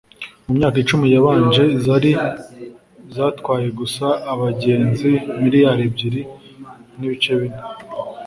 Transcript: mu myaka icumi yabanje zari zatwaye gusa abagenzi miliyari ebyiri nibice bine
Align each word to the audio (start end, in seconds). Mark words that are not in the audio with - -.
mu 0.45 0.51
myaka 0.57 0.77
icumi 0.83 1.05
yabanje 1.15 1.63
zari 1.85 2.11
zatwaye 3.15 3.67
gusa 3.79 4.05
abagenzi 4.33 5.11
miliyari 5.43 5.81
ebyiri 5.87 6.21
nibice 6.99 7.31
bine 7.39 7.59